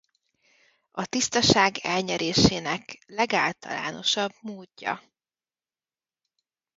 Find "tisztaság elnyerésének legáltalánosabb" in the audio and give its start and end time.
1.05-4.31